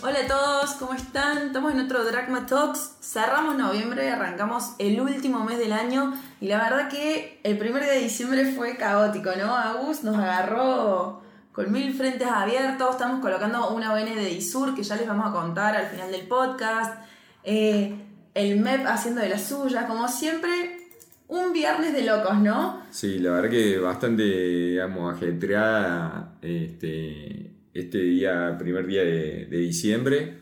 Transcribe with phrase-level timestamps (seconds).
[0.00, 1.48] Hola a todos, ¿cómo están?
[1.48, 2.98] Estamos en otro Dragma Talks.
[3.00, 7.98] Cerramos noviembre, arrancamos el último mes del año y la verdad que el primer de
[7.98, 9.56] diciembre fue caótico, ¿no?
[9.56, 14.94] Agus nos agarró con mil frentes abiertos, estamos colocando una ON de Disur que ya
[14.94, 17.02] les vamos a contar al final del podcast.
[17.42, 17.92] Eh,
[18.34, 20.78] el MEP haciendo de la suya, como siempre,
[21.26, 22.82] un viernes de locos, ¿no?
[22.90, 30.38] Sí, la verdad que bastante, digamos, ajetreada este, este día, primer día de, diciembre.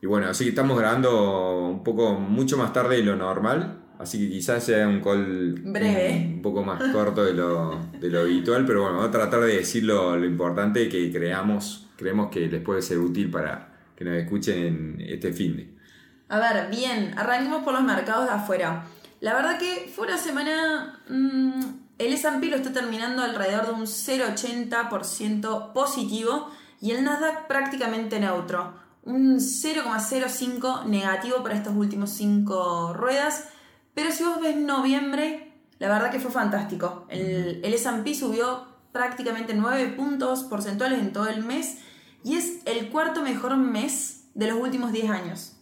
[0.00, 3.82] Y bueno, así que estamos grabando un poco, mucho más tarde de lo normal.
[3.98, 8.20] Así que quizás sea un call breve, un, poco más corto de lo, de lo,
[8.20, 12.60] habitual, pero bueno, vamos a tratar de decir lo, importante que creamos, creemos que les
[12.60, 15.74] puede ser útil para que nos escuchen en este fin de.
[16.28, 18.84] A ver, bien, arranquemos por los mercados de afuera.
[19.20, 21.00] La verdad que fue una semana...
[21.08, 28.20] Mm, el S&P lo está terminando alrededor de un 0,80% positivo y el Nasdaq prácticamente
[28.20, 28.74] neutro.
[29.04, 33.48] Un 0,05 negativo para estos últimos 5 ruedas.
[33.94, 37.06] Pero si vos ves noviembre, la verdad que fue fantástico.
[37.08, 41.78] El, el S&P subió prácticamente 9 puntos porcentuales en todo el mes
[42.24, 45.52] y es el cuarto mejor mes de los últimos 10 años.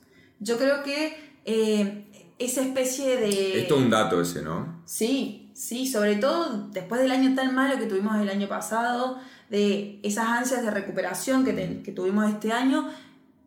[0.40, 3.60] Yo creo que eh, esa especie de...
[3.62, 4.82] Esto es un dato ese, ¿no?
[4.84, 9.18] Sí, sí, sobre todo después del año tan malo que tuvimos el año pasado,
[9.50, 12.90] de esas ansias de recuperación que, que tuvimos este año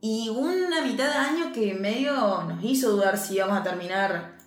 [0.02, 4.38] y una mitad de año que medio nos hizo dudar si íbamos a terminar,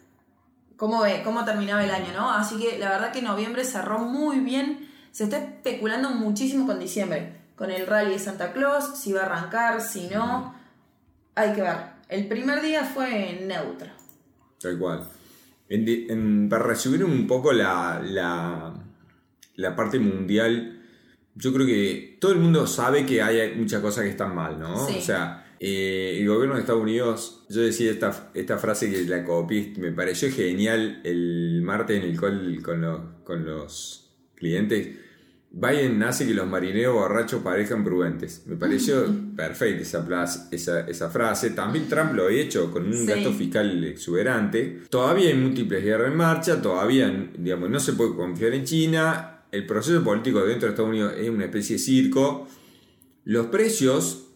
[0.77, 2.31] cómo, cómo terminaba el año, ¿no?
[2.31, 7.37] Así que la verdad que noviembre cerró muy bien, se está especulando muchísimo con diciembre,
[7.57, 10.55] con el rally de Santa Claus, si va a arrancar, si no,
[11.35, 11.77] hay que ver.
[12.09, 13.89] El primer día fue neutro.
[14.61, 15.07] Tal cual.
[16.48, 20.80] para resumir un poco la, la, parte mundial,
[21.34, 24.86] yo creo que todo el mundo sabe que hay muchas cosas que están mal, ¿no?
[24.86, 29.25] O sea, eh, el gobierno de Estados Unidos, yo decía esta, esta frase que la
[29.25, 34.89] copié, me pareció genial el martes en el call con los, con los clientes
[35.52, 38.45] Biden hace que los marineros borrachos parezcan prudentes.
[38.47, 39.05] Me pareció
[39.36, 41.51] perfecta esa, esa, esa, frase.
[41.51, 44.83] También Trump lo ha hecho con un gasto fiscal exuberante.
[44.89, 49.39] Todavía hay múltiples guerras en marcha, todavía digamos, no se puede confiar en China.
[49.52, 52.46] El proceso político dentro de Estados Unidos es una especie de circo.
[53.24, 54.30] Los precios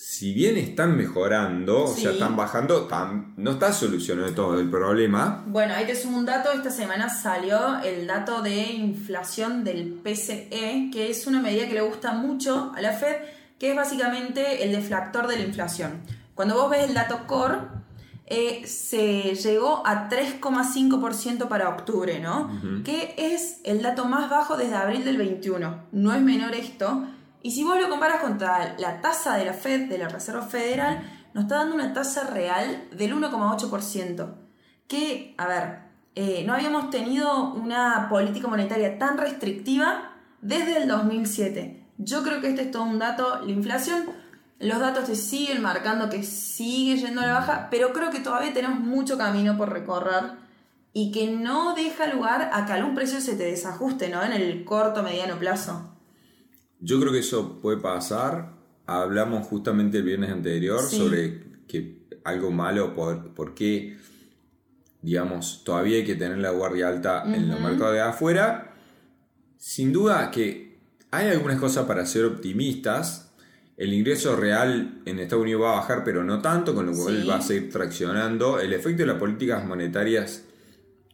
[0.00, 2.88] si bien están mejorando, o sea, están bajando,
[3.36, 5.42] no está solucionando todo el problema.
[5.48, 6.52] Bueno, ahí te sumo un dato.
[6.52, 11.80] Esta semana salió el dato de inflación del PCE, que es una medida que le
[11.80, 13.16] gusta mucho a la Fed,
[13.58, 16.00] que es básicamente el deflactor de la inflación.
[16.36, 17.58] Cuando vos ves el dato core,
[18.30, 22.50] eh, se llegó a 3,5% para octubre, ¿no?
[22.84, 25.84] Que es el dato más bajo desde abril del 21.
[25.92, 27.06] No es menor esto.
[27.42, 31.02] Y si vos lo comparas contra la tasa de la Fed, de la Reserva Federal,
[31.32, 34.34] nos está dando una tasa real del 1,8%.
[34.86, 35.78] Que, a ver,
[36.14, 40.12] eh, no habíamos tenido una política monetaria tan restrictiva
[40.42, 41.86] desde el 2007.
[41.96, 44.04] Yo creo que este es todo un dato, la inflación,
[44.60, 48.52] los datos te siguen marcando que sigue yendo a la baja, pero creo que todavía
[48.52, 50.32] tenemos mucho camino por recorrer
[50.92, 54.22] y que no deja lugar a que algún precio se te desajuste, ¿no?
[54.24, 55.94] En el corto, mediano plazo.
[56.80, 58.54] Yo creo que eso puede pasar.
[58.86, 63.96] Hablamos justamente el viernes anterior sobre que algo malo, por, por, qué,
[65.02, 68.74] digamos, todavía hay que tener la guardia alta en los mercados de afuera.
[69.56, 70.78] Sin duda que
[71.10, 73.27] hay algunas cosas para ser optimistas.
[73.78, 77.30] El ingreso real en Estados Unidos va a bajar, pero no tanto, con lo cual
[77.30, 78.58] va a seguir traccionando.
[78.58, 80.42] El efecto de las políticas monetarias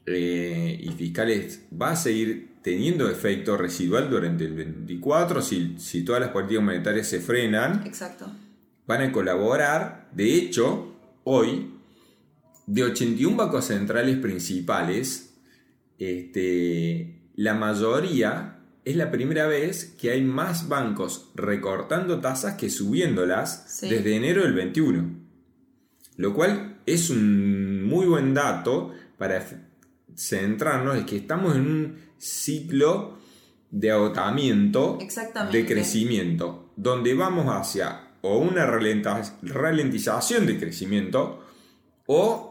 [0.06, 6.22] eh, y fiscales va a seguir teniendo efecto residual durante el 24, si, si todas
[6.22, 8.32] las políticas monetarias se frenan, Exacto.
[8.86, 10.08] van a colaborar.
[10.14, 11.70] De hecho, hoy,
[12.66, 15.34] de 81 bancos centrales principales,
[15.98, 18.53] este, la mayoría
[18.84, 24.52] es la primera vez que hay más bancos recortando tasas que subiéndolas desde enero del
[24.52, 25.24] 21.
[26.16, 29.44] Lo cual es un muy buen dato para
[30.14, 33.18] centrarnos en que estamos en un ciclo
[33.70, 34.98] de agotamiento,
[35.50, 41.44] de crecimiento, donde vamos hacia o una ralentización de crecimiento
[42.06, 42.50] o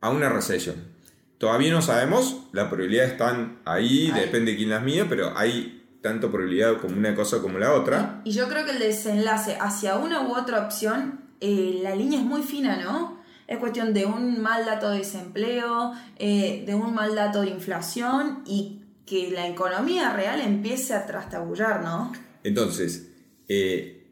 [0.00, 0.93] a una recesión.
[1.38, 6.30] Todavía no sabemos, las probabilidades están ahí, depende de quién las mide, pero hay tanto
[6.30, 8.20] probabilidad como una cosa como la otra.
[8.24, 12.24] Y yo creo que el desenlace hacia una u otra opción, eh, la línea es
[12.24, 13.22] muy fina, ¿no?
[13.46, 18.42] Es cuestión de un mal dato de desempleo, eh, de un mal dato de inflación
[18.46, 22.12] y que la economía real empiece a trastabullar, ¿no?
[22.42, 23.10] Entonces,
[23.48, 24.03] eh,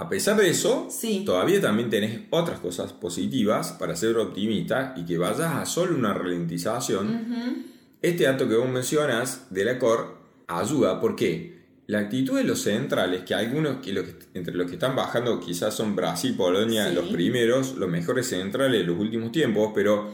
[0.00, 1.24] a pesar de eso, Sí.
[1.26, 6.14] todavía también tenés otras cosas positivas para ser optimista y que vayas a solo una
[6.14, 7.66] ralentización.
[8.00, 10.16] Este dato que vos mencionas de la COR
[10.46, 14.74] ayuda porque la actitud de los centrales, que algunos que los que- entre los que
[14.74, 16.94] están bajando quizás son Brasil, Polonia, Sí.
[16.94, 20.10] los primeros, los mejores centrales de los últimos tiempos, pero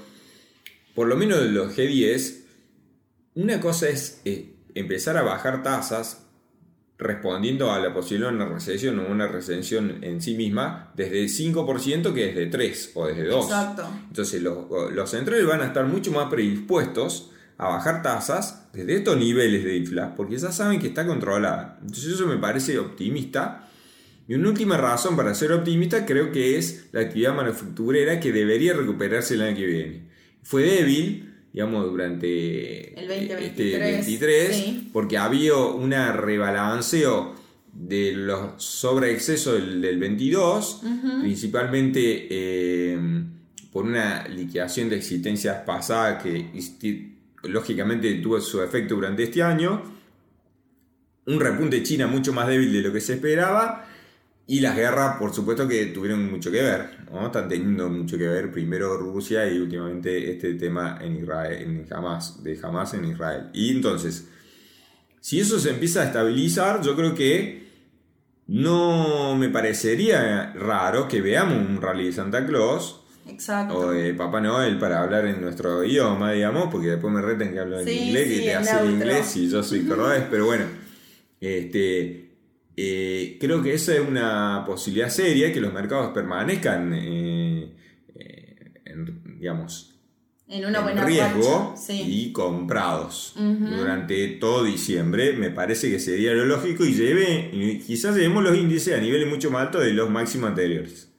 [0.96, 2.44] por lo menos de los G10,
[3.34, 6.25] una cosa es eh, empezar a bajar tasas
[6.98, 12.14] respondiendo a la posibilidad de una recesión o una recesión en sí misma desde 5%
[12.14, 13.44] que desde 3 o desde 2.
[13.44, 13.86] Exacto.
[14.08, 19.16] Entonces los, los centrales van a estar mucho más predispuestos a bajar tasas desde estos
[19.16, 21.78] niveles de infla, porque ya saben que está controlada.
[21.80, 23.68] Entonces eso me parece optimista.
[24.28, 28.74] Y una última razón para ser optimista creo que es la actividad manufacturera que debería
[28.74, 30.08] recuperarse el año que viene.
[30.42, 31.25] Fue débil,
[31.56, 34.90] digamos, durante El 2023, este 23, sí.
[34.92, 37.34] porque había una rebalanceo
[37.72, 40.82] de los sobreexcesos del, del 22,
[41.22, 42.98] principalmente eh,
[43.72, 47.14] por una liquidación de existencias pasadas que
[47.44, 49.82] lógicamente tuvo su efecto durante este año,
[51.24, 53.88] un repunte de China mucho más débil de lo que se esperaba,
[54.48, 57.26] y las guerras, por supuesto, que tuvieron mucho que ver, ¿no?
[57.26, 62.42] Están teniendo mucho que ver primero Rusia y últimamente este tema en Israel, en Hamas,
[62.44, 63.48] de Hamas en Israel.
[63.52, 64.28] Y entonces,
[65.20, 67.66] si eso se empieza a estabilizar, yo creo que
[68.46, 73.76] no me parecería raro que veamos un rally de Santa Claus Exacto.
[73.76, 77.58] o de Papá Noel para hablar en nuestro idioma, digamos, porque después me reten que
[77.58, 80.66] hablo en Sí, inglés, sí, que te hace inglés y yo soy cordobés, pero bueno,
[81.40, 82.25] este,
[82.76, 87.74] eh, creo que esa es una posibilidad seria, que los mercados permanezcan, eh,
[88.14, 89.94] eh, en, digamos,
[90.48, 92.02] en una en buena riesgo Sí.
[92.06, 95.32] y comprados durante todo diciembre.
[95.32, 99.50] Me parece que sería lo lógico y lleve, quizás llevemos los índices a niveles mucho
[99.50, 101.10] más altos de los máximos anteriores.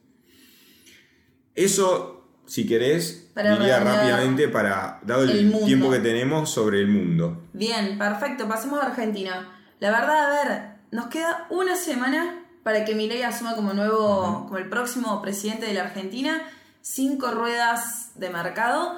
[1.54, 7.48] Eso, si querés, Para diría rápidamente para, dado el, tiempo que tenemos sobre el mundo.
[7.52, 8.46] Bien, perfecto.
[8.46, 9.52] Pasemos a Argentina.
[9.80, 14.58] La verdad, a ver, nos queda una semana para que Milei asuma como nuevo, como
[14.58, 16.42] el próximo presidente de la Argentina.
[16.82, 18.94] Cinco ruedas de mercado.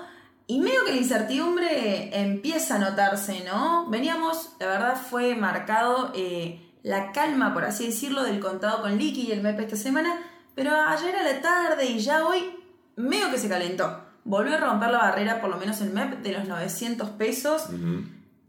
[0.47, 3.89] Y medio que la incertidumbre empieza a notarse, ¿no?
[3.89, 9.29] Veníamos, la verdad fue marcado eh, la calma, por así decirlo, del contado con liqui
[9.29, 10.21] y el MEP esta semana.
[10.57, 12.51] Pero ayer a la tarde y ya hoy,
[12.97, 14.05] medio que se calentó.
[14.25, 17.69] Volvió a romper la barrera, por lo menos el MEP, de los 900 pesos.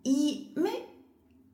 [0.03, 0.90] Y me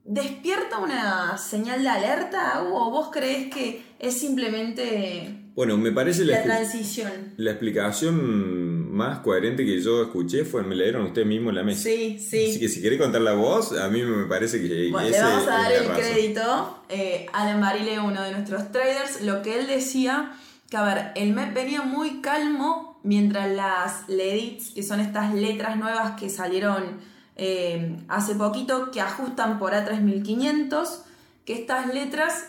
[0.08, 6.42] despierta una señal de alerta, o vos crees que es simplemente Bueno, me parece la,
[6.44, 7.12] transición.
[7.38, 11.64] la explicación más coherente que yo escuché fue, me la dieron ustedes mismos en la
[11.64, 11.84] mesa.
[11.84, 12.60] Sí, Así sí.
[12.60, 15.48] que si querés contar la voz, a mí me parece que Bueno, ese le vamos
[15.48, 15.96] a dar el razón.
[16.04, 16.84] crédito.
[16.90, 20.32] Eh, Alan Barile, uno de nuestros traders, lo que él decía,
[20.70, 25.78] que a ver, el MEP venía muy calmo mientras las LEDITs, que son estas letras
[25.78, 27.00] nuevas que salieron
[27.38, 31.04] eh, hace poquito, que ajustan por A3500,
[31.46, 32.48] que estas letras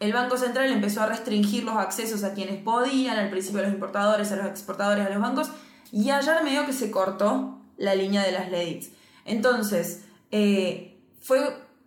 [0.00, 3.72] el Banco Central empezó a restringir los accesos a quienes podían, al principio a los
[3.72, 5.50] importadores, a los exportadores, a los bancos,
[5.92, 8.90] y ayer medio que se cortó la línea de las LEDITs.
[9.24, 11.40] Entonces, eh, fue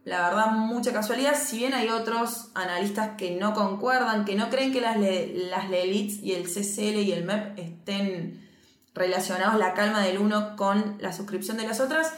[0.06, 4.72] la verdad mucha casualidad, si bien hay otros analistas que no concuerdan, que no creen
[4.72, 8.49] que las, le- las LEDITs y el CCL y el MEP estén
[9.00, 12.14] relacionados la calma del uno con la suscripción de las otras,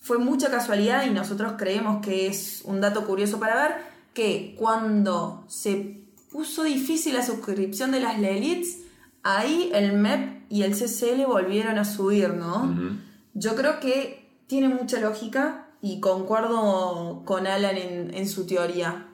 [0.00, 3.72] fue mucha casualidad y nosotros creemos que es un dato curioso para ver
[4.14, 6.00] que cuando se
[6.32, 8.78] puso difícil la suscripción de las LELITs,
[9.22, 12.98] ahí el MEP y el CCL volvieron a subir, ¿no?
[13.34, 19.06] Yo creo que tiene mucha lógica y concuerdo con Alan en, en su teoría.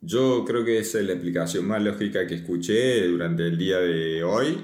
[0.00, 4.24] Yo creo que esa es la explicación más lógica que escuché durante el día de
[4.24, 4.58] hoy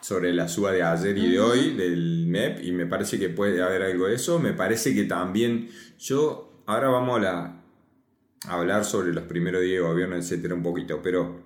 [0.00, 3.62] sobre la suba de ayer y de hoy del MEP y me parece que puede
[3.62, 4.38] haber algo de eso.
[4.38, 7.62] Me parece que también yo, ahora vamos a, la-
[8.46, 11.42] a hablar sobre los primeros días de gobierno, etcétera, un poquito, pero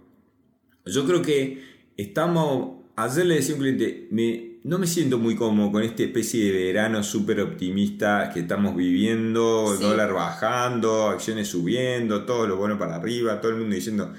[0.87, 1.63] yo creo que
[1.97, 6.03] estamos, ayer le decía a un cliente, me, no me siento muy cómodo con esta
[6.03, 9.83] especie de verano súper optimista que estamos viviendo, Sí.
[9.83, 14.13] dólar bajando, acciones subiendo, todo lo bueno para arriba, todo el mundo diciendo,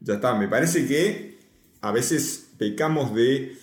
[0.00, 1.38] ya está, me parece que
[1.80, 3.58] a veces pecamos de,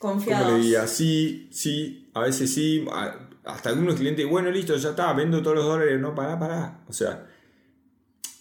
[0.00, 0.52] ¿cómo Confiados.
[0.54, 0.88] le diría?
[0.88, 2.84] Sí, sí, a veces sí,
[3.44, 6.92] hasta algunos clientes, bueno, listo, ya está, vendo todos los dólares, no, pará, pará, o
[6.92, 7.28] sea...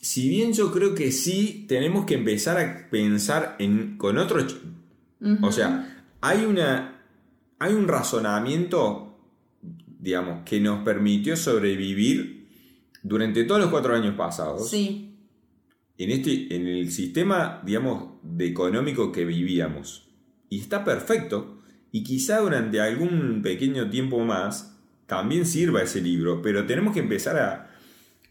[0.04, 4.40] Si bien yo creo que sí, tenemos que empezar a pensar en, con otro
[5.42, 7.00] o sea, hay una.
[7.60, 9.20] Hay un razonamiento,
[10.00, 12.48] digamos, que nos permitió sobrevivir
[13.04, 14.68] durante todos los cuatro años pasados.
[14.68, 15.11] Sí,
[15.98, 20.10] en, este, en el sistema, digamos, de económico que vivíamos.
[20.50, 21.62] Y está perfecto.
[21.92, 27.38] Y quizá durante algún pequeño tiempo más también sirva ese libro, pero tenemos que empezar
[27.38, 27.72] a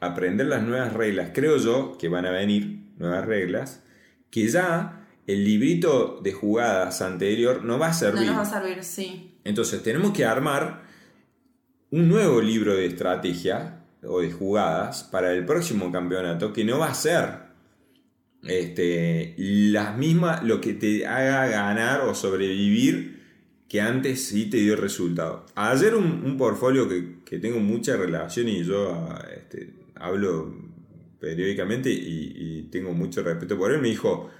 [0.00, 1.30] aprender las nuevas reglas.
[1.34, 3.82] Creo yo que van a venir nuevas reglas,
[4.30, 8.26] que ya el librito de jugadas anterior no va a servir.
[8.26, 9.34] No nos va a servir, sí.
[9.44, 10.82] Entonces tenemos que armar
[11.90, 16.88] un nuevo libro de estrategia o de jugadas para el próximo campeonato que no va
[16.88, 17.49] a ser
[18.44, 23.20] este, las mismas, lo que te haga ganar o sobrevivir
[23.68, 25.46] que antes sí te dio resultado.
[25.54, 30.52] Ayer un, un portfolio que, tengo mucha relación y yo este, hablo
[31.20, 34.30] periódicamente y, tengo mucho respeto por él, me dijo,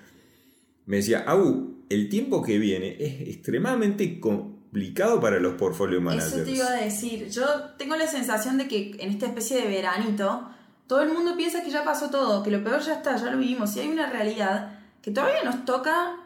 [0.87, 6.33] me decía, Agu, el tiempo que viene es extremadamente complicado para los portfolio managers.
[6.33, 7.45] Eso te iba a decir, yo
[7.77, 10.49] tengo la sensación de que en esta especie de veranito,
[10.91, 13.39] todo el mundo piensa que ya pasó todo, que lo peor ya está, ya lo
[13.39, 16.17] vivimos, y hay una realidad que todavía nos toca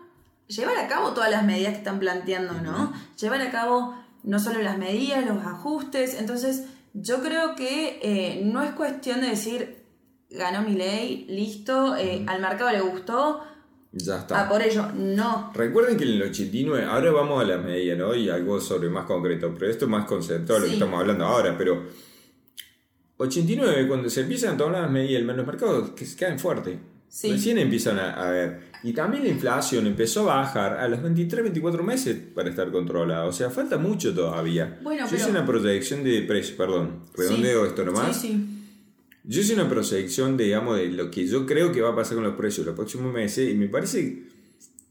[0.47, 2.91] llevar a cabo todas las medidas que están planteando, ¿no?
[3.21, 8.63] Llevar a cabo no solo las medidas, los ajustes, entonces yo creo que eh, no
[8.63, 9.85] es cuestión de decir,
[10.31, 13.43] ganó mi ley, listo, eh, al mercado le gustó.
[13.93, 14.47] Ya está.
[14.47, 15.53] Ah, por ello, no.
[15.53, 18.15] Recuerden que en el 89, ahora vamos a la medida, ¿no?
[18.15, 21.55] Y algo sobre más concreto, pero esto es más conceptual, lo que estamos hablando ahora,
[21.59, 21.85] pero
[23.25, 26.79] 89, cuando se empiezan a tomar las medidas, los mercados que se caen fuerte.
[27.23, 28.61] Recién empiezan a, ver.
[28.83, 33.25] Y también la inflación empezó a bajar a los 23, 24 meses para estar controlada.
[33.25, 34.81] O sea, falta mucho todavía.
[34.83, 38.21] Bueno, Yo hice una proyección de precio, perdón, redondeo esto nomás.
[38.21, 38.55] Sí, sí.
[39.23, 42.25] Yo hice una proyección, digamos, de lo que yo creo que va a pasar con
[42.25, 44.25] los precios los próximos meses y me parece,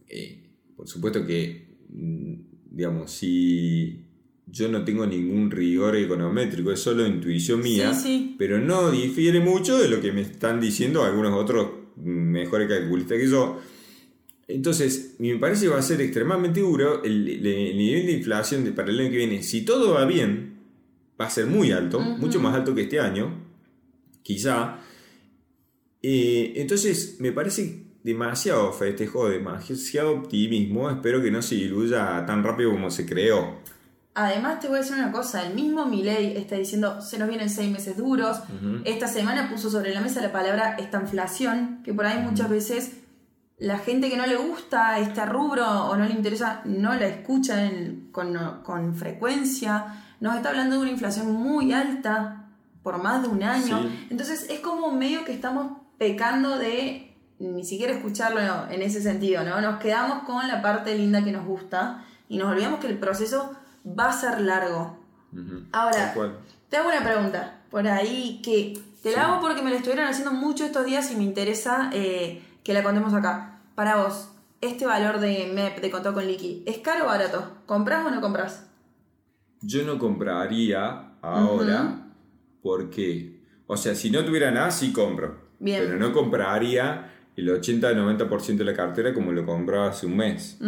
[0.08, 2.34] eh, por supuesto que, mm,
[2.72, 4.08] digamos, si
[4.46, 7.92] yo no tengo ningún rigor econométrico, es solo intuición mía,
[8.38, 13.30] pero no difiere mucho de lo que me están diciendo algunos otros mejores calculistas que
[13.30, 13.60] yo.
[14.48, 19.00] Entonces, me parece que va a ser extremadamente duro el, nivel de inflación para el
[19.00, 19.42] año que viene.
[19.42, 20.60] Si todo va bien,
[21.20, 23.46] va a ser muy alto, mucho más alto que este año,
[24.22, 24.80] quizá.
[26.02, 30.90] Eh, entonces, me parece demasiado festejo, demasiado optimismo.
[30.90, 33.60] Espero que no se diluya tan rápido como se creó.
[34.16, 37.50] Además, te voy a decir una cosa: el mismo Milei está diciendo se nos vienen
[37.50, 38.40] seis meses duros.
[38.86, 42.92] Esta semana puso sobre la mesa la palabra estanflación, que por ahí muchas veces
[43.58, 47.72] la gente que no le gusta este rubro o no le interesa no la escucha
[48.12, 49.86] con, frecuencia.
[50.20, 52.50] Nos está hablando de una inflación muy alta
[52.84, 53.90] por más de un año.
[54.10, 58.40] Entonces es como medio que estamos pecando de ni siquiera escucharlo
[58.70, 59.60] en ese sentido, ¿no?
[59.60, 63.54] Nos quedamos con la parte linda que nos gusta y nos olvidamos que el proceso
[63.86, 64.98] va a ser largo.
[65.72, 66.14] Ahora,
[66.70, 70.32] te hago una pregunta por ahí que te la hago porque me la estuvieron haciendo
[70.32, 73.62] mucho estos días y me interesa eh, que la contemos acá.
[73.76, 74.30] Para vos,
[74.62, 77.58] este valor de MEP, de contado con liqui, ¿es caro o barato?
[77.66, 78.70] ¿Comprás o no compras?
[79.62, 82.12] Yo no compraría ahora
[82.62, 85.42] porque, o sea, si no tuviera nada, sí compro.
[85.60, 90.60] Pero no compraría el 80-90% de la cartera como lo compraba hace un mes.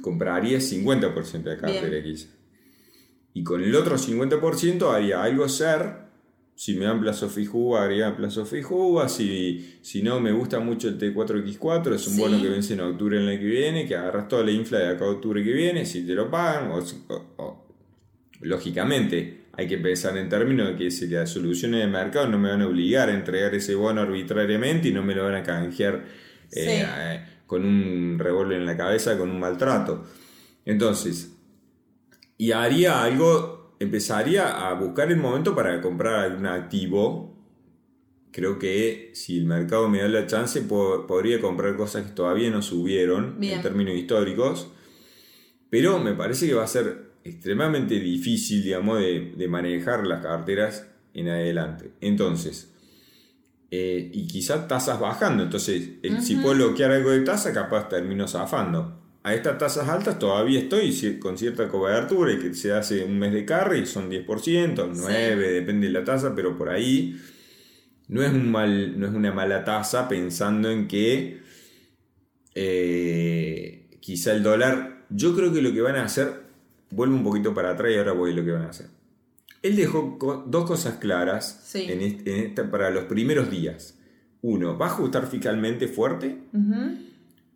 [0.00, 2.28] Compraría 50% de la cartera quizá.
[3.36, 6.06] Y con el otro 50% haría algo ser.
[6.54, 9.06] Si me dan plazo fijo, haría plazo fijo.
[9.10, 13.22] Si, si no me gusta mucho el T4X4, es un bono que vence en octubre
[13.22, 15.84] en el que viene, que agarras toda la infla de acá a octubre que viene,
[15.84, 16.70] si te lo pagan.
[16.70, 17.66] O,
[18.40, 22.48] lógicamente, hay que pensar en términos de que si las soluciones de mercado no me
[22.48, 26.06] van a obligar a entregar ese bono arbitrariamente y no me lo van a canjear
[26.52, 30.06] eh, eh, con un revólver en la cabeza, con un maltrato.
[30.64, 31.35] Entonces,
[32.38, 37.34] y haría algo, empezaría a buscar el momento para comprar algún activo.
[38.30, 42.60] Creo que si el mercado me da la chance, podría comprar cosas que todavía no
[42.60, 44.68] subieron en términos históricos.
[45.70, 51.28] Pero me parece que va a ser extremadamente difícil, digamos, de, manejar las carteras en
[51.28, 51.92] adelante.
[52.02, 52.72] Entonces,
[53.70, 55.42] eh, y quizás tasas bajando.
[55.42, 60.60] Entonces, si puedo bloquear algo de tasa, capaz termino zafando a estas tasas altas todavía
[60.60, 65.36] estoy con cierta cobertura y que se hace un mes de carry, son 10%, 9%,
[65.36, 67.20] depende de la tasa, pero por ahí
[68.06, 71.40] no es, un mal, no es una mala tasa pensando en que
[72.54, 76.42] eh, quizá el dólar, yo creo que lo que van a hacer,
[76.90, 78.86] vuelvo un poquito para atrás y ahora voy a lo que van a hacer.
[79.60, 83.98] Él dejó dos cosas claras en para los primeros días.
[84.40, 86.42] Uno, va a ajustar fiscalmente fuerte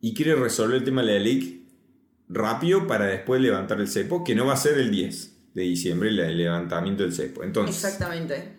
[0.01, 1.60] y quiere resolver el tema de la ley
[2.33, 6.11] rápido para después levantar el cepo, que no va a ser el 10 de diciembre
[6.11, 7.43] el levantamiento del cepo.
[7.43, 8.57] Entonces, Exactamente.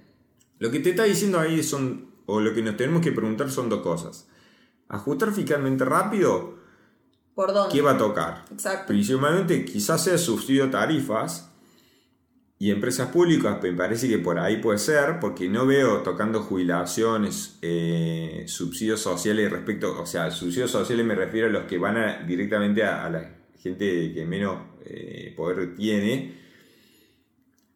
[0.59, 3.69] Lo que te está diciendo ahí son, o lo que nos tenemos que preguntar son
[3.69, 4.27] dos cosas.
[4.89, 6.59] ajustar fiscalmente rápido,
[7.33, 7.73] ¿Por dónde?
[7.73, 8.43] ¿qué va a tocar?
[8.51, 8.87] Exacto.
[8.87, 11.49] Principalmente quizás sea subsidio tarifas
[12.59, 17.57] y empresas públicas, me parece que por ahí puede ser, porque no veo tocando jubilaciones,
[17.63, 22.19] eh, subsidios sociales respecto, o sea, subsidios sociales me refiero a los que van a-
[22.23, 26.39] directamente a, a la gente que menos eh, poder tiene.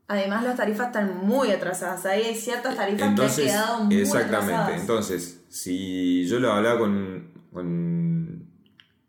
[0.07, 2.05] Además, las tarifas están muy atrasadas.
[2.05, 4.53] Hay ciertas tarifas Entonces, que han quedado muy exactamente.
[4.53, 4.81] atrasadas.
[4.81, 8.47] Entonces, si yo lo hablaba con, con,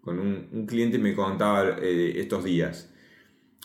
[0.01, 2.91] con un, un cliente me contaba eh, estos días.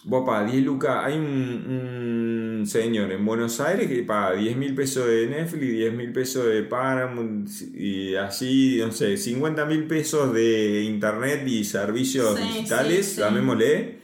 [0.04, 4.74] Vos paga 10 lucas, hay un, un señor en Buenos Aires que paga 10 mil
[4.76, 10.34] pesos de Netflix, 10 mil pesos de Paramount y así, no sé, 50 mil pesos
[10.34, 13.22] de internet y servicios Sí, digitales, sí, sí.
[13.22, 14.00] llamémosle.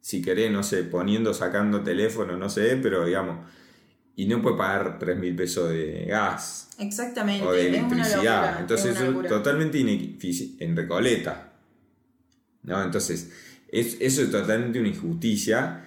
[0.00, 3.46] Si querés, no sé, poniendo, sacando teléfono, no sé, pero digamos,
[4.16, 7.46] y no puede pagar 3 mil pesos de gas Exactamente.
[7.46, 8.16] o de es una electricidad.
[8.42, 9.28] locura, Entonces, es una eso locura.
[9.28, 11.52] totalmente inefici- en Recoleta.
[12.64, 12.82] ¿No?
[12.82, 13.30] Entonces,
[13.68, 15.84] es- eso es totalmente una injusticia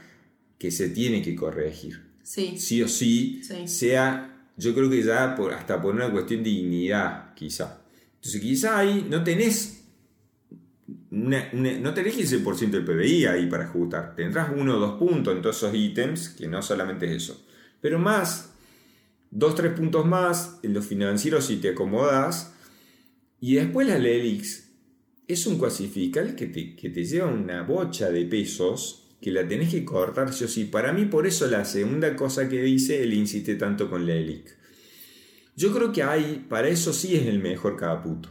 [0.66, 2.02] que se tiene que corregir.
[2.24, 3.68] Sí, Sí o sí, Sí.
[3.68, 7.82] sea, yo creo que ya por, hasta por una cuestión de dignidad, quizá.
[8.16, 9.72] Entonces, quizá ahí no tenés.
[11.12, 14.16] una- una- no tenés 15% del PBI ahí para ajustar.
[14.16, 17.46] Tendrás uno o dos puntos en todos esos ítems, que no solamente es eso.
[17.82, 18.52] Pero más,
[19.32, 22.54] dos, tres puntos más en los financieros si te acomodas.
[23.40, 24.68] Y después la LELIX
[25.28, 29.72] es un cuasifical que te, que te lleva una bocha de pesos que la tenés
[29.72, 30.66] que cortar sí o sí.
[30.66, 34.56] Para mí, por eso la segunda cosa que dice, él insiste tanto con la LELIC.
[35.56, 38.30] Yo creo que hay, para eso sí es el mejor Caputo.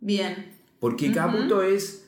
[0.00, 0.50] bien.
[0.80, 1.14] Porque Ujú.
[1.14, 2.06] Caputo es...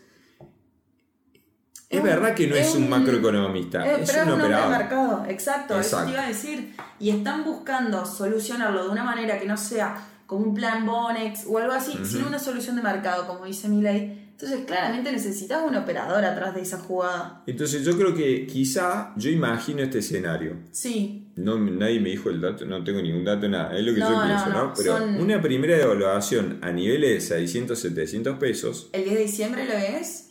[1.90, 4.48] Es verdad que no es es un macroeconomista, Eh, es pero un es un hombre
[4.48, 4.78] de operador.
[4.78, 6.74] mercado, exacto, eso te iba a decir.
[6.98, 11.58] Y están buscando solucionarlo de una manera que no sea como un plan Bonex o
[11.58, 14.23] algo así, sino una solución de mercado, como dice Milei.
[14.34, 17.44] Entonces, claramente necesitas un operador atrás de esa jugada.
[17.46, 20.56] Entonces yo creo que quizá yo imagino este escenario.
[20.72, 24.00] Sí, No, nadie me dijo el dato, no tengo ningún dato, nada, es lo que
[24.00, 24.72] No, yo no, pienso, ¿no?
[24.76, 29.64] Pero son- una primera evaluación a niveles de 600, 700 pesos, el 10 de diciembre
[29.66, 30.30] lo es.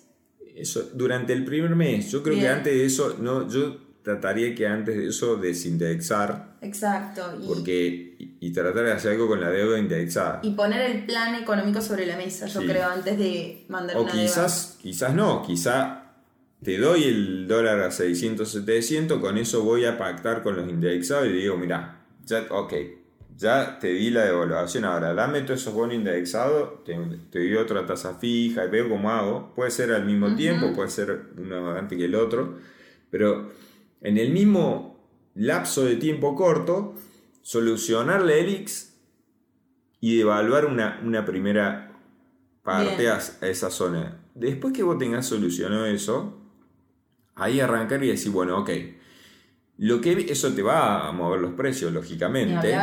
[0.56, 4.68] eso durante el primer mes, yo creo que antes de eso, no, yo trataría que
[4.68, 7.38] antes de eso desindexar, Exacto.
[7.42, 10.40] Y, porque, y, tratar de hacer algo con la deuda indexada.
[10.44, 12.68] y poner el plan económico sobre la mesa, yo Sí.
[12.68, 16.12] creo, antes de mandar O una quizás, quizás no, quizá
[16.64, 21.28] te doy el dólar a 600, 700, con eso voy a pactar con los indexados
[21.28, 22.74] y digo, mira, ya, ok,
[23.38, 26.96] ya te di la devaluación, ahora dame todos esos bonos indexados, te,
[27.32, 29.54] te doy otra tasa fija y veo cómo hago.
[29.56, 32.60] Puede ser al mismo tiempo, puede ser uno antes que el otro,
[33.10, 33.52] pero
[34.04, 35.00] en el mismo
[35.34, 36.94] lapso de tiempo corto,
[37.42, 38.94] solucionar la ELIX
[40.00, 41.92] y devaluar una, una primera
[42.62, 43.12] parte Bien.
[43.12, 44.20] a, esa zona.
[44.36, 46.38] Después que vos tengas solucionado eso,
[47.36, 48.70] ahí arrancar y decir, bueno, ok,
[49.78, 52.76] lo que eso te va a mover los precios, lógicamente.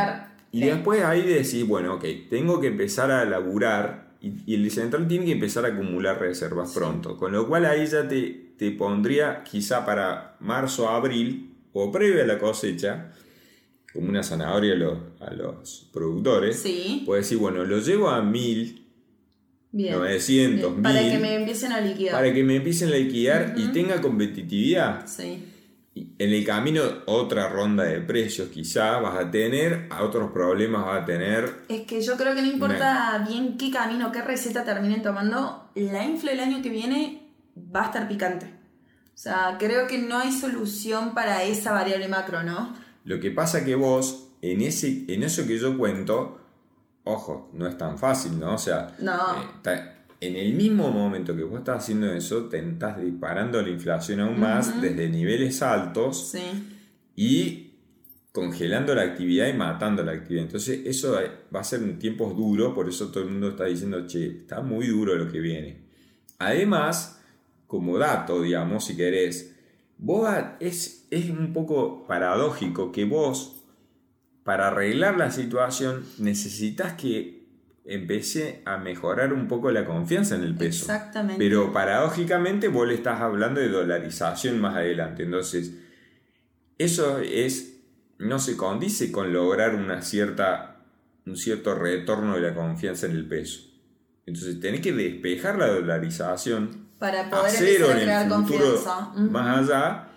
[0.51, 0.65] Y Sí.
[0.65, 5.25] después ahí decís, bueno, ok, tengo que empezar a laburar y, y el central tiene
[5.25, 7.17] que empezar a acumular reservas pronto.
[7.17, 12.27] Con lo cual ahí ya te, te pondría quizá para marzo, abril o previo a
[12.27, 13.11] la cosecha,
[13.91, 16.59] como una zanahoria a los, a los productores.
[16.59, 18.87] Sí, Puedes decir, bueno, lo llevo a 1000,
[19.71, 19.93] bien.
[19.95, 22.13] 900, Bien, Para 1000, que me empiecen a liquidar.
[22.13, 25.07] para que me empiecen a liquidar y tenga competitividad.
[25.07, 25.43] Sí.
[25.95, 31.01] En el camino, otra ronda de precios quizá vas a tener, a otros problemas vas
[31.01, 31.51] a tener.
[31.67, 36.05] Es que yo creo que no importa bien qué camino, qué receta terminen tomando, la
[36.05, 37.20] infla el año que viene
[37.57, 38.45] va a estar picante.
[39.13, 42.73] O sea, creo que no hay solución para esa variable macro, ¿no?
[43.03, 46.39] Lo que pasa que vos, en, ese, en eso que yo cuento,
[47.03, 48.55] ojo, no es tan fácil, ¿no?
[48.55, 49.17] O sea, No.
[49.65, 54.19] eh, en el mismo momento que vos estás haciendo eso, te estás disparando la inflación
[54.21, 56.31] aún más desde niveles altos.
[56.31, 56.77] Sí.
[57.15, 57.67] y
[58.31, 60.45] congelando la actividad y matando la actividad.
[60.45, 61.19] Entonces eso
[61.53, 64.61] va a ser en tiempos duros, por eso todo el mundo está diciendo, che, está
[64.61, 65.81] muy duro lo que viene.
[66.39, 67.20] Además,
[67.71, 69.55] como dato, digamos, si querés,
[69.97, 73.63] vos va- es, es un poco paradójico que vos,
[74.43, 77.45] para arreglar la situación, necesitas que
[77.85, 80.83] empiece a mejorar un poco la confianza en el peso.
[80.83, 81.37] Exactamente.
[81.39, 85.23] Pero paradójicamente vos le estás hablando de dolarización más adelante.
[85.23, 85.73] Entonces,
[86.77, 87.79] eso es,
[88.17, 90.83] no se condice con lograr una cierta,
[91.25, 93.61] un cierto retorno de la confianza en el peso.
[94.25, 99.09] Entonces, tenés que despejar la dolarización para poder empezar a crear confianza.
[99.15, 100.07] Más allá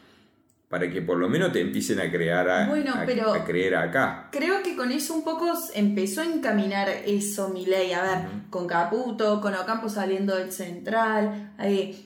[0.68, 3.74] para que por lo menos te empiecen a crear a, Bueno, a- pero- a creer
[3.76, 4.28] acá.
[4.32, 7.92] Creo que con eso un poco empezó a encaminar eso Milei.
[7.92, 8.18] A ver,
[8.50, 11.52] con Caputo, con Ocampo saliendo del central.
[11.58, 11.96] eh,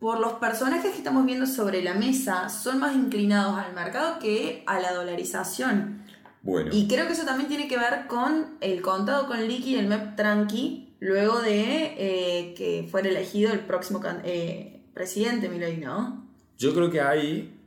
[0.00, 4.62] por los personajes que estamos viendo sobre la mesa, son más inclinados al mercado que
[4.66, 6.02] a la dolarización.
[6.42, 9.78] Bueno, Y creo que eso también tiene que ver con el contado con liqui y
[9.78, 16.26] el MEP tranqui, luego de eh, que fuera elegido el próximo eh, presidente Milei, ¿no?
[16.56, 17.58] yo creo que ahí,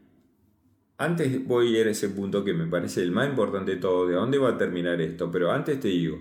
[0.97, 4.07] antes voy a ir a ese punto que me parece el más importante de todo,
[4.07, 6.19] de dónde va a terminar esto, pero antes te digo,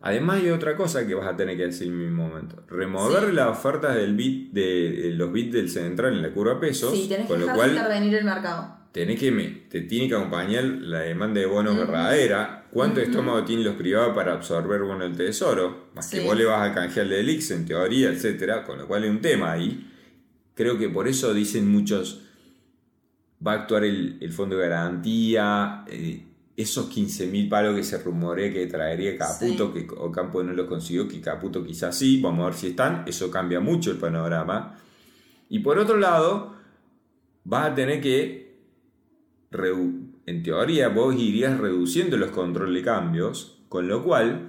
[0.00, 3.32] además hay otra cosa que vas a tener que hacer en mismo momento, remover Sí.
[3.32, 7.26] las ofertas del bit de, los bits del central en la curva pesos, Sí, tenés
[7.26, 8.76] que con lo dejar cual intervenir el mercado.
[8.90, 12.63] tenés que te tiene que acompañar la demanda de bonos verdadera.
[12.74, 13.08] ¿Cuánto Ujú.
[13.10, 15.86] estómago tienen los privados para absorber bonos del tesoro?
[15.94, 16.18] Más Sí.
[16.18, 19.08] que vos le vas a canjear el IX en teoría, etcétera, con lo cual hay
[19.10, 19.90] un tema ahí.
[20.54, 22.20] Creo que por eso dicen muchos,
[23.46, 26.24] va a actuar el, el fondo de garantía, eh,
[26.56, 31.06] esos 15 mil palos que se rumorea que traería Caputo, que Ocampo no los consiguió,
[31.08, 34.76] que Caputo quizás sí, vamos a ver si están, eso cambia mucho el panorama.
[35.48, 36.54] Y por otro lado,
[37.44, 38.43] vas a tener que,
[40.26, 44.48] en teoría, vos irías reduciendo los controles de cambios, con lo cual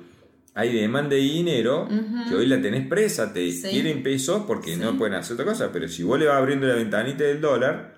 [0.53, 1.87] hay demanda de dinero
[2.29, 3.67] que hoy la tenés presa, te Sí.
[3.69, 4.79] quieren pesos porque Sí.
[4.79, 7.97] no pueden hacer otra cosa, pero si vos le vas abriendo la ventanita del dólar,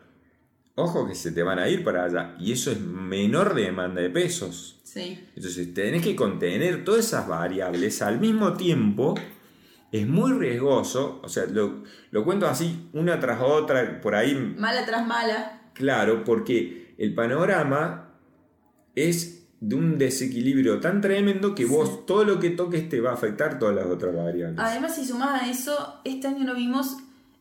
[0.76, 4.10] ojo que se te van a ir para allá, y eso es menor demanda de
[4.10, 4.80] pesos.
[4.84, 5.20] Sí.
[5.36, 9.14] Entonces tenés que contener todas esas variables al mismo tiempo.
[9.92, 14.86] Es muy riesgoso, o sea, lo, lo cuento así una tras otra, por ahí Mala
[14.86, 15.62] tras mala.
[15.74, 18.10] Claro, porque el panorama
[18.96, 21.96] es de un desequilibrio tan tremendo que vos Sí.
[22.06, 24.60] todo lo que toques te va a afectar todas las otras variables.
[24.60, 26.98] Además, si sumás a eso, este año no vimos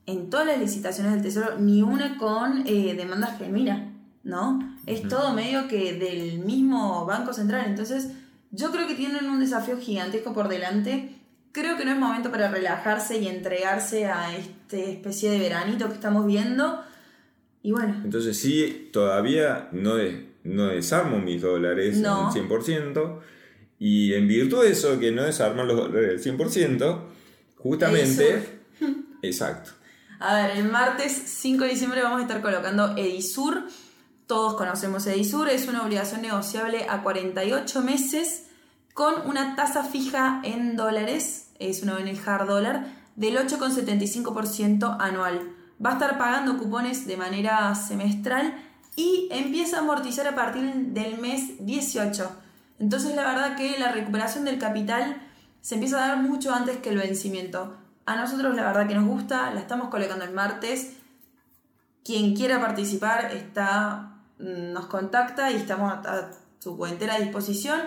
[0.06, 3.92] en todas las licitaciones del Tesoro ni una con eh, demanda genuina,
[4.22, 4.60] ¿no?
[4.86, 7.64] Es todo medio que del mismo Banco Central.
[7.66, 8.12] Entonces,
[8.50, 11.16] yo creo que tienen un desafío gigantesco por delante.
[11.52, 15.94] Creo que no es momento para relajarse y entregarse a esta especie de veranito que
[15.94, 16.80] estamos viendo.
[17.62, 22.28] Y bueno, Entonces sí, todavía no, de- no desarmo mis dólares No.
[22.28, 23.20] al 100%.
[23.78, 27.00] Y en virtud de eso, que no desarman los dólares al 100%,
[27.56, 28.60] justamente...
[29.22, 29.70] Exacto.
[30.20, 33.64] A ver, el martes 5 de diciembre vamos a estar colocando Edisur.
[34.26, 38.44] Todos conocemos Edisur, es una obligación negociable a 48 meses
[38.94, 45.40] con una tasa fija en dólares, es una ONG hard dólar, del 8,75% anual.
[45.84, 48.54] Va a estar pagando cupones de manera semestral
[48.96, 52.30] y empieza a amortizar a partir del mes 18.
[52.78, 55.22] Entonces la verdad que la recuperación del capital
[55.60, 57.76] se empieza a dar mucho antes que el vencimiento.
[58.06, 60.92] A nosotros la verdad que nos gusta, la estamos colocando el martes.
[62.04, 67.80] Quien quiera participar está, mm, nos contacta y estamos a, su entera disposición.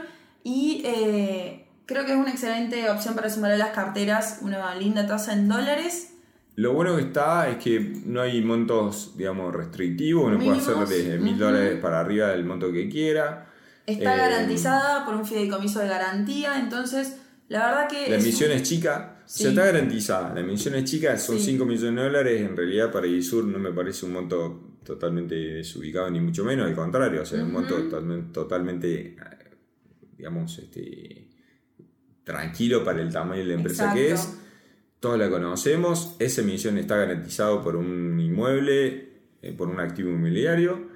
[0.44, 5.08] Y eh, creo que es una excelente opción para sumar a las carteras una linda
[5.08, 6.14] tasa en dólares.
[6.60, 10.26] Lo bueno que está es que no hay montos, digamos, restrictivos.
[10.28, 13.48] Uno puede hacer desde mil dólares para arriba del monto que quiera.
[13.86, 16.60] Está Eh, garantizada por un fideicomiso de garantía.
[16.60, 17.18] Entonces,
[17.48, 18.10] la verdad que...
[18.10, 19.48] La es un- emisión es chica, o sea, Sí.
[19.48, 20.34] está garantizada.
[20.34, 21.46] La emisión es chica, son Sí.
[21.52, 22.42] 5 millones de dólares.
[22.42, 26.76] En realidad, para ISUR no me parece un monto totalmente desubicado, ni mucho menos, al
[26.76, 27.22] contrario.
[27.22, 29.16] O sea, es un monto totalmente, totalmente,
[30.18, 31.30] digamos, este,
[32.26, 34.36] tranquilo para el tamaño de la empresa que es.
[35.00, 36.16] Todos la conocemos.
[36.20, 40.90] Esa emisión está garantizado por un inmueble, eh, por un activo inmobiliario.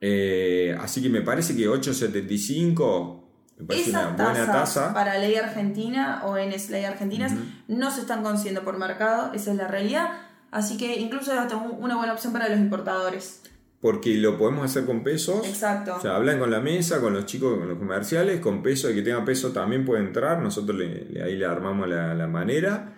[0.00, 3.22] Eh, así que me parece que 8.75
[3.58, 4.92] me parece Esas una buena tasa.
[4.92, 7.32] para ley argentina o en ley argentinas
[7.68, 10.08] no se están consiguiendo por mercado, esa es la realidad.
[10.50, 13.42] Así que incluso es hasta una buena opción para los importadores.
[13.80, 15.46] Porque lo podemos hacer con pesos.
[15.46, 15.96] Exacto.
[15.96, 18.94] O sea, hablan con la mesa, con los chicos, con los comerciales, con peso, el
[18.94, 22.92] que tenga peso también puede entrar, nosotros le- le- ahí le armamos la, la manera.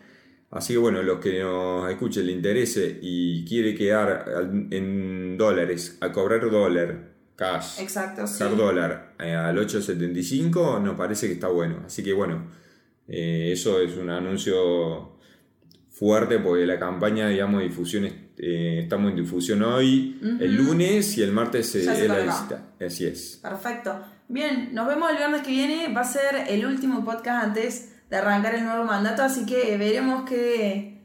[0.50, 4.24] Así que bueno, los que nos escuchen, le interese y quiere quedar
[4.70, 8.42] en dólares, a cobrar dólar, cash, Exacto, sí.
[8.42, 11.82] hard dólar eh, al 8.75, nos parece que está bueno.
[11.84, 12.50] Así que bueno,
[13.08, 15.16] eh, eso es un anuncio
[15.90, 21.16] fuerte porque la campaña, digamos, de difusión, es- eh, estamos en difusión hoy, el lunes
[21.18, 22.74] y el martes eh, es la visita.
[22.80, 23.40] Así es.
[23.42, 23.98] Perfecto.
[24.28, 25.92] Bien, nos vemos el viernes que viene.
[25.94, 30.28] Va a ser el último podcast antes de arrancar el nuevo mandato, así que veremos
[30.28, 31.00] qué,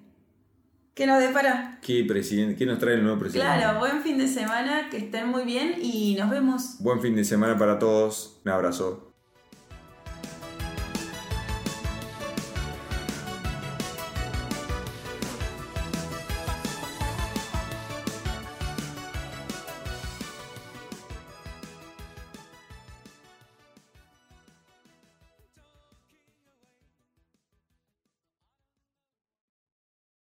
[0.93, 1.79] qué nos depara.
[1.81, 3.57] ¿Qué, presidente, ¿Qué nos trae el nuevo presidente?
[3.57, 6.77] Claro, buen fin de semana, que estén muy bien y nos vemos.
[6.79, 8.41] Buen fin de semana para todos.
[8.45, 9.10] Un abrazo.